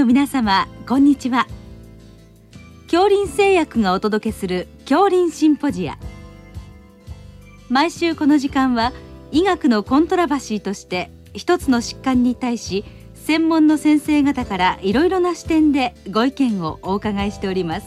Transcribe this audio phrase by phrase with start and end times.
[0.00, 1.46] の皆様こんにちは。
[2.84, 5.98] 恐林製薬がお届けする恐林シンポジア。
[7.68, 8.94] 毎週この時間は
[9.30, 17.86] 医学のコントラバシーとして一つの疾患に対し専門の先生方からいろいろな視点でご意見をお伺いしております。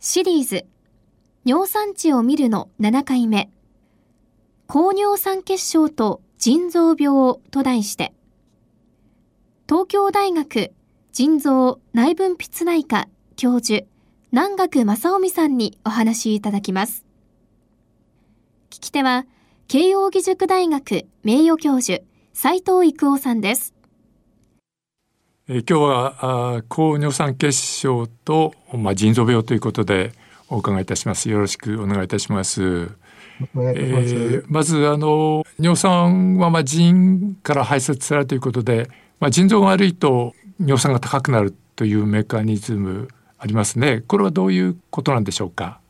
[0.00, 0.66] シリーズ
[1.46, 3.48] 尿酸値を見るの7回目。
[4.66, 8.14] 高尿酸血症と腎臓病と題して、
[9.68, 10.72] 東京大学
[11.12, 13.84] 腎臓内分泌内科教授
[14.32, 17.04] 南学正臣さんにお話いただきます。
[18.70, 19.26] 聞き手は、
[19.68, 23.74] 慶應義塾大学名誉教授斉藤育夫さんです。
[25.46, 30.12] え今日はあ高尿酸血症と、まあ、腎臓病ということで
[30.48, 31.28] お伺いいたします。
[31.28, 32.92] よろしくお願いいたします。
[33.40, 33.78] ます。
[33.78, 38.88] えー、まずあの尿酸はまあ腎から排泄されるということで、
[39.18, 44.02] まあ、腎臓が悪いと尿酸が高くなるというメカニズムありますね。
[44.06, 45.80] これはどういうことなんでしょうか？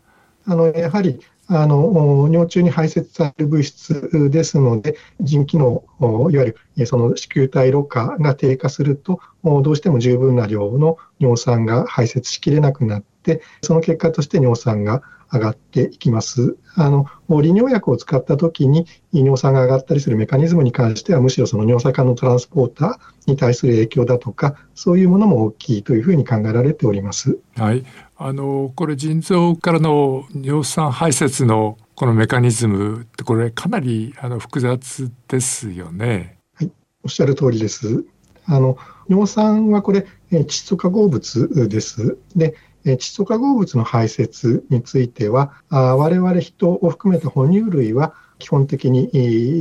[0.46, 1.20] あのやはり
[1.52, 5.82] あの尿中に排泄される物質ですので、腎機能、
[6.30, 15.02] いわゆるその子宮体ろ過が低下すると、どうしても十分な量の尿酸が排泄しきれなくなって、その結果として尿酸が
[15.32, 16.56] 上がっていきます。
[16.74, 17.06] あの、
[17.40, 27.38] 利尿薬を使った時に尿酸が上がったりするメカニズムに関しては、むしろその尿酸管のトランスポーターに対する影響だとか、そういうものも大きいというふうに考えられております。
[27.56, 27.84] はい。
[28.16, 36.38] あの、これ腎臓からの尿酸排泄のこのメカニズムってこれかなりあの複雑ですよね。
[36.54, 36.70] はい。
[37.04, 38.04] おっしゃる通りです。
[38.46, 38.76] あの、
[39.08, 42.18] 尿酸はこれ、窒素化合物です。
[42.34, 49.10] で、窒素化合物の排泄については、我々人を含めた哺乳類は基本的に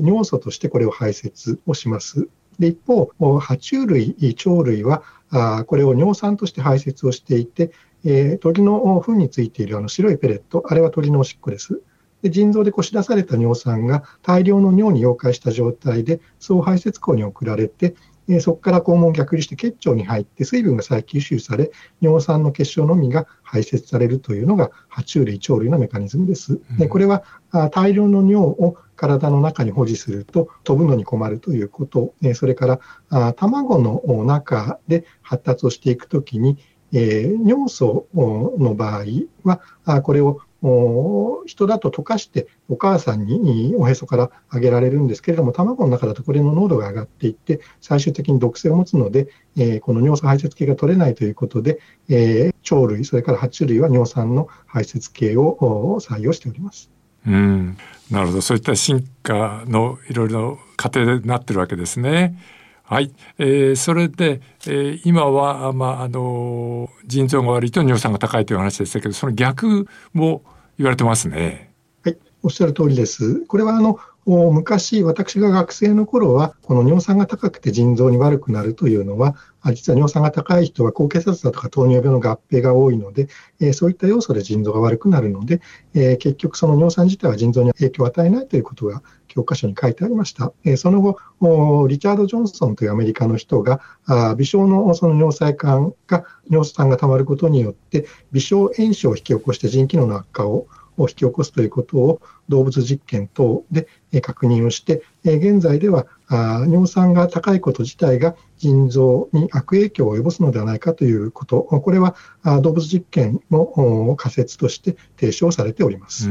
[0.05, 2.27] 尿素としてこれを排泄をします。
[2.59, 5.03] で一方、爬虫類、鳥類は
[5.67, 7.71] これを尿酸として排泄をしていて、
[8.39, 11.81] 鳥の糞についているあの白いペレット、あれは鳥のおしっこです。
[12.21, 17.95] で腎臓でこし出された尿酸が大量の尿に溶解した状態で総排泄口に送られて、
[18.29, 26.59] えそこから肛門逆流して血腸に入って水分が再吸収され、尿酸の結晶のみが排泄されるというのが爬虫類、鳥類のメカニズムです。
[26.77, 27.23] でこれは
[27.71, 32.79] 大量の尿を体の中に保持すると飛ぶのに困るということ、それか
[33.09, 36.57] ら卵の中で発達をしていくときに、
[36.91, 39.05] えー、尿素の場合
[39.43, 56.91] は、これを人だと溶かしてお母さんにおへそからあげられるんですけれども、卵の中だとこれの濃度が上がっていって、最終的に毒性を持つので、えー、この尿酸排泄系が取れないということで、えー、鳥類、それから爬虫類は尿酸の排泄系を採用しております。
[57.27, 57.77] うん、
[58.11, 58.41] なるほど。
[58.41, 62.37] そういった進化のいろいろ過程になってるわけですね。
[62.89, 70.41] はい、えー、それで、えー、今は、まあ、あの腎臓が悪いと尿酸が高いという話でしたけどその逆も
[70.79, 71.71] 言われてますね。
[72.03, 73.41] はい、おっしゃる通りです。
[73.45, 79.35] これはあの昔、私が学生の頃は、この尿酸が高くて腎臓に悪くなるというのは、
[79.73, 83.27] 実は尿酸が高い人は高血圧だとか糖尿病の合併が多いので、
[83.59, 85.61] えそういった要素で腎臓が悪くなるので、
[85.93, 90.53] え結局その尿酸自体は腎臓に影響を与えないということが教科書に書いてありました。
[90.63, 100.67] えその後、リチャード・ジョンソンというアメリカの人が、あ微小のその尿細管が、尿酸が溜まることによって、微小炎症を引き起こして腎機能の悪化を
[101.03, 103.87] を引き起こすということを動物実験等で
[104.21, 112.15] 確認をして、現在では尿酸が高いこと自体が腎臓に悪影響を及ぼすのではないかということ、これは
[112.61, 116.29] 動物実験の仮説として提唱されております。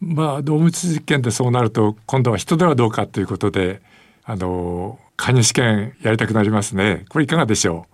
[0.00, 3.80] まあ、動物実験でそうなると、今度は人ではどうかということで、
[4.24, 7.04] あの、加入試験やりたくなりますね。
[7.08, 7.86] これいかがでしょ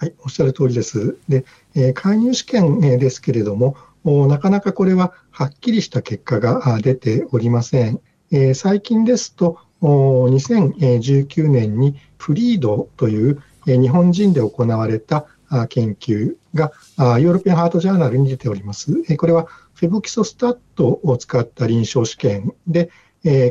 [0.00, 0.04] う？
[0.04, 1.18] はい、おっしゃる通りです。
[1.28, 1.44] で、
[1.74, 8.00] えー、介入試験ですけれども、なかなかこれははっきりした結果が出ておりません。
[8.30, 15.26] え最近ですと、2019年にフリードという日本人で行われた
[15.68, 18.92] 研究がヨーロピアンハートジャーナルに出ております。
[19.16, 22.90] これはフェブキソスタットを使った臨床試験で、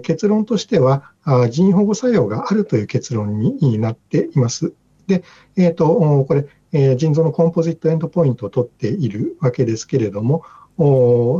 [0.01, 1.11] 結論としては
[1.51, 4.73] 腎保護作用があるという結論になっています。
[5.07, 5.23] で、
[5.57, 10.43] えっ、ー、と、これ、えー、腎臓のコンポジットエンドポイントを取っているわけですけれども、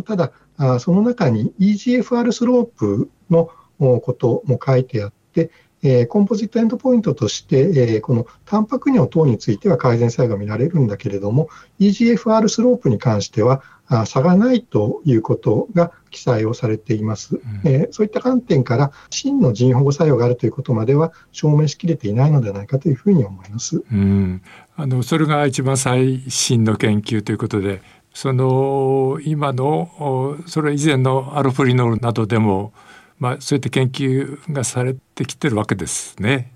[0.08, 3.50] ただあ、その中に EGFR スロープの
[3.80, 5.52] ことも書いてあって、
[5.84, 11.50] えー、コンポジットエンドポイントとして、えー、このタンパク尿等については改善作用が見られるんだけれども、
[11.80, 13.62] EGFR スロープに関しては、
[13.92, 23.82] あ差がないということが記載をされています、うん、えー、そういった観点から、真の腎保護作用があるということまでは証明しきれていないのではないかというふうに思います。
[23.92, 24.42] うん、
[24.76, 27.82] あのそれが一番最新の研究ということで、
[28.14, 32.74] その今のそれ以前のアルフリノールなどでも
[33.20, 36.52] まあ、そういった研究がされてきてるわけですね。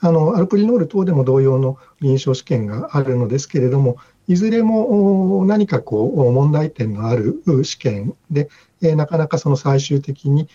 [0.00, 3.96] あのアルプリノール等でも同様の臨床試験があるのですけれども、
[4.28, 8.50] いずれも何かこう問題点のある試験で、
[8.82, 10.48] えなかなかその最終的に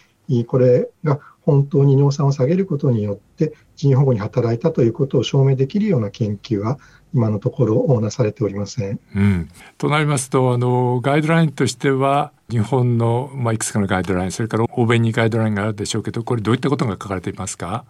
[0.46, 6.78] これが本当に尿酸を下げることによって腎保護に働いたということを証明できるような研究は
[7.14, 9.00] 今のところなされておりません。
[9.16, 17.86] うん、となりますとあのガイドラインとしては日本の、まあ、いくつかのガイドラインそれから欧米にガイドラインがあるでしょうけどこれどういったことが書かれていますか？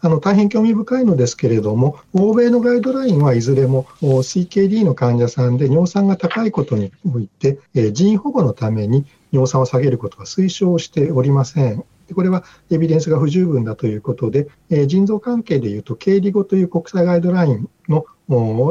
[0.00, 11.84] あの大変興味深いのですけれども、欧米のガイドラインはいずれも CKD の患者さんで尿酸が高いことにおいて、え腎保護のために尿酸を下げることは推奨しておりません。
[12.12, 18.04] これはエビデンスが不十分だということで、え腎臓関係でいうと、経理後という国際ガイドラインの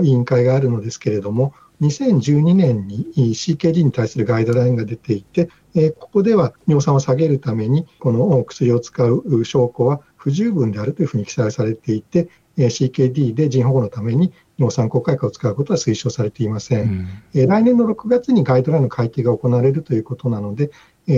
[0.04, 20.72] 委員会があるのですけれども、2012年に CKD に対するガイドラインが出ていてえ、ここでは尿酸を下げるために、この薬を使う証拠は不十分であるというふうに記載されていてえ、CKD で腎保護のために尿酸抗快化を使うことは推奨されていません、うん、来年の6月にガイドラインの改定が行われるということなので、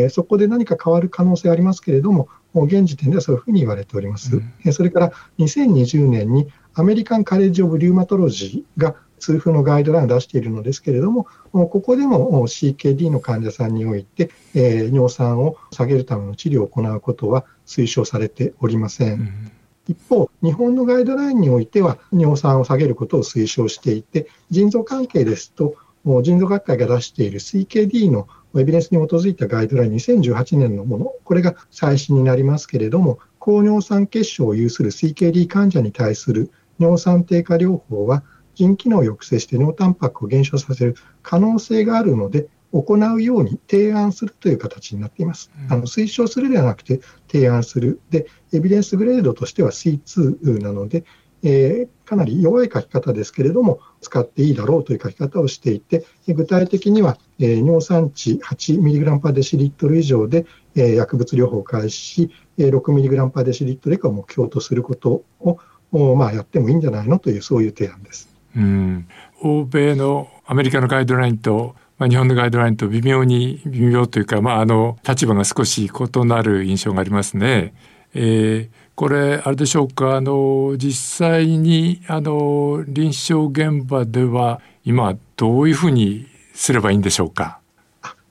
[0.10, 4.38] そこで何か変わる可能性ありますけれども、現時点ではそういうふうに言われております。
[4.38, 19.14] うん、それから2020年にアメリカンカレッジ・オブ・リウマトロジーが痛風のガイドラインを出しているのですけれども、ここでも CKD の患者さんにおいて、えー、尿酸を下げるための治療を行うことは推奨されておりません。
[19.14, 19.52] うん
[19.88, 25.76] 一方、日本のガイドラインにおいては尿酸を下げることを推奨していて、腎臓関係ですと、
[26.24, 28.28] 腎臓学会が出している CKD の
[28.58, 38.24] エビデンスに基づいたガイドライン2018年のもの、これが最新になりますけれども、高尿酸血症を有する CKD 患者に対する尿酸低下療法は、
[38.56, 42.48] 腎機能を抑制して尿タンパクを減少させる可能性があるので、
[42.82, 45.52] 行うように提案するという形になっています。
[45.70, 47.00] あの推奨するではなくて
[47.32, 48.02] 提案する。
[48.10, 51.06] で、エビデンスグレードとしては C2 なので、
[51.44, 60.46] えー、かなり弱い書き方ですけれども、使っていいだろうという書き方をしていて、具体的には、えー、尿酸値 8mg パデシリットル以上で、
[60.76, 68.36] えー、薬物療法を開始し、6mg パデシリットル以下を目標とすることを、まあ、やってもいいんじゃないのという、そういう提案です。
[68.56, 69.08] うん
[69.42, 77.74] 欧米のアメリカのガイドラインとまあ、日本のガイドラインと微妙に微妙というか、まあ、あの立場が少し異なる印象がありますね。
[78.14, 87.60] えー、これあれでしょうかあの実際にあの臨床現場では今どういうふうにすればいいんでしょうか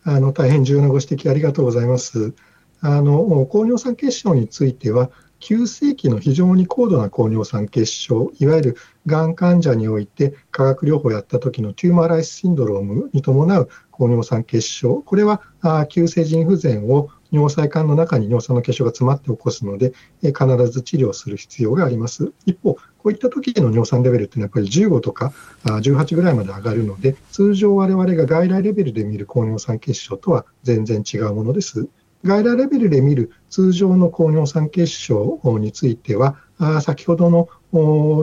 [0.04, 2.34] あの大変重要なご指摘ありがとうございます。
[2.80, 5.10] あの高尿酸血症については
[5.44, 15.42] 急性期の非常に高度な高尿酸血症、いわゆるがん患者において化学療法をやった時のテューマーライスシンドロームに伴う高尿酸血症、これは
[15.90, 19.92] 急性腎不全を尿細管の中に尿酸の結晶が詰まって起こすので、
[20.22, 22.32] 必ず治療する必要があります。
[22.46, 25.34] 一方、こういった時の尿酸レベルっていうのはやっぱり15とか
[25.66, 31.86] 18ぐらいまで上がるので、通常我々が外来レベルで見る高尿酸血症とは全然違うものです。
[32.24, 36.36] 外来レベルで見る通常の高尿酸血症については、
[36.82, 37.48] 先ほどの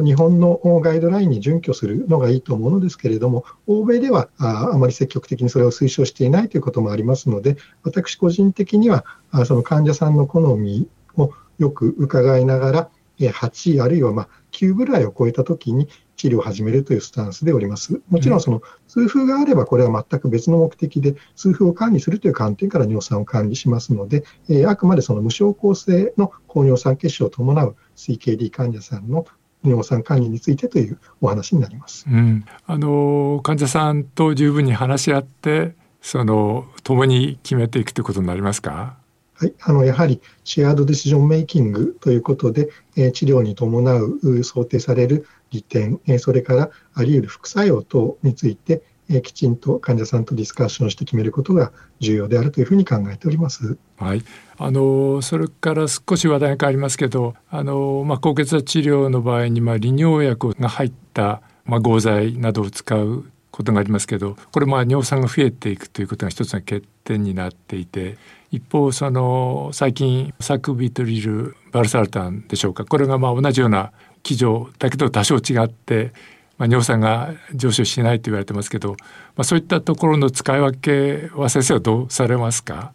[0.03, 9.05] 日本のガイドラインに準拠するのがいいと思うのですけれども、欧米ではあまり積極的にそれを推奨していないということもありますので、私個人的には、
[9.45, 12.89] その患者さんの好みをよく伺いながら、
[13.19, 15.87] 8あるいはま9ぐらいを超えたときに
[16.21, 17.99] 治療を始めるというスタンスでおります。
[18.09, 29.25] もちろんその痛風があればこれは全く別の目的で痛風を管理するという観点から尿酸を管理しますので、えー、あくまでその無症候性の高尿酸血症を伴う CKD 患者さんの
[29.63, 32.05] 尿酸管理についてというお話になります。
[32.07, 39.00] うん、あの患者さんと十分に話し合ってその共に決めていくということになりますか？
[39.41, 53.79] はい、あのやはりシェアードディシジョンメイキングということで、えー、治療に伴う想定される利点、えー、それからあり得る副作用等について、えー、きちんと患者さんとディスカッションして決めることが重要であるというふうに考えております。
[53.97, 54.23] はい、
[54.59, 68.17] あのそれから少し話題が変わりますけど、あのまあ、高血圧治療の場合にまあ利尿薬が入ったまあ、合剤などを使うことがありますけどこれまあ尿酸が増えていくということが一つの欠点になっていて
[68.49, 73.91] 一方その最近サクビトリルバルサルタンでしょうかこれがまあ同じような
[74.23, 76.13] 基準だけど多少違って、
[76.57, 78.97] まあ、尿酸が上昇しないと言われてますけど、ま
[79.37, 82.93] あ、そういったところの使い分けは先生はどうされますか？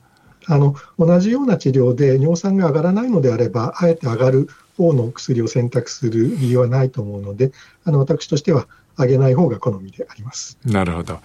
[0.48, 7.50] あの同じような治療で尿酸が上がらないのであればあえて上がる方の薬を選択する理由はないと思うので
[7.84, 10.58] あの私としては上げない方が好みであります。
[10.64, 11.20] なるほど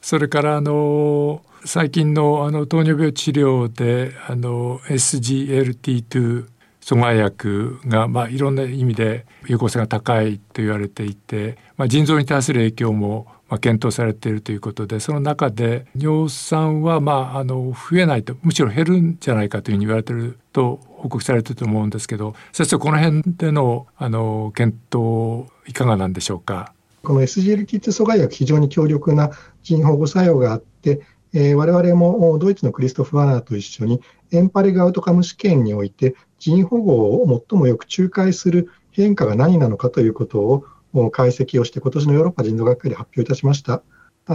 [0.00, 6.46] それからあの最近のあの糖尿病治療であの SGLT2
[6.80, 26.72] 阻害薬が、まあ、いろんな意味で有効性が高いと言われていて、まあ、腎臓に対する影響もまあ、検討されているということでその中で尿酸はまああの増えないとむしろ減るんじゃないかというふうに言われてると報告されてると思うんですけど先生この辺でのあの検討いかがなんでしょうか？
[27.06, 29.30] この SGLT2 阻害薬非常に強力な
[29.62, 31.00] 腎保護作用があって
[31.38, 34.00] えー、我々もドイツのクリストフ・ワナーと一緒に
[34.32, 43.82] エンパレグアウトカム試験において腎保護を最もよく仲介する変化が何なのかということを解析をして、今年のヨーロッパ人道学会で発表いたしました。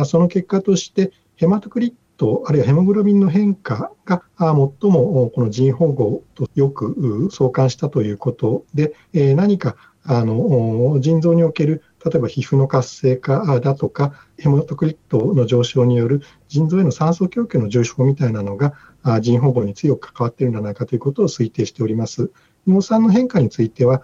[0.06, 4.70] その結果として、ヘマトクリット、あるいはヘモグロビンの変化が最も
[5.34, 8.94] この腎保護とよく相関したということで、
[9.34, 18.74] 何かあの腎臓における例えば皮膚の活性化だとか、ヘモトクリットの上昇による腎臓への酸素供給の上昇みたいなのが、
[19.22, 22.31] 腎保護に強く関わっているんじゃないかということを推定しております。
[22.67, 24.03] 尿酸の変化については、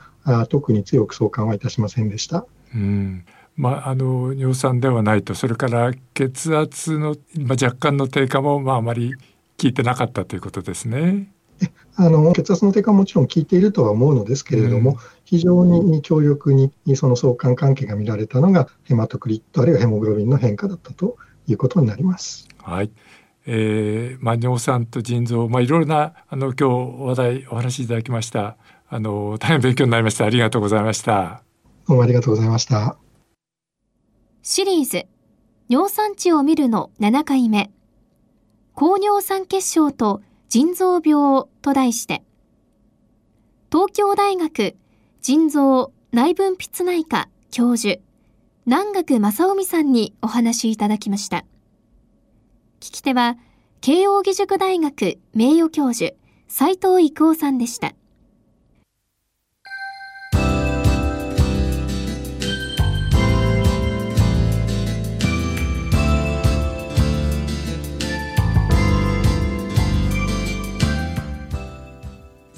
[0.50, 2.46] 特に強く相関はいたしませんでした。
[2.74, 3.26] うん
[3.56, 11.32] まあ、あの尿酸ではないとそれから血圧の、まあ、若干の低下も、まあ、あまり効いてなかったということですね。
[11.96, 22.48] あの血圧の低下ももちろん効いているとは思うのですけれども、うん、非常に強力にその相関関係が見られたのがヘマトクリットあるいはヘモグロビンの変化だったということになります。
[22.62, 22.92] はい。
[23.50, 28.58] えーまあ、尿酸と腎臓、まあ、いろいろなあの今日話題お話しいただきました。
[28.90, 30.26] あの大変勉強になりました。
[30.26, 31.44] ありがとうございました。
[31.88, 32.98] どうもありがとうございました。
[34.44, 35.06] シリーズ
[35.70, 37.72] 尿酸値を見るの7回目。
[38.74, 42.24] 高尿酸血症と腎臓病と題して
[43.72, 44.76] 東京大学
[45.22, 48.00] 腎臓内分泌内科教授
[48.66, 51.46] 南学正臣さんにお話いただきました。
[52.80, 53.38] 聞き手は
[53.82, 56.14] 慶應義塾大学名誉教授
[56.48, 57.94] 斉藤郁夫さんでした。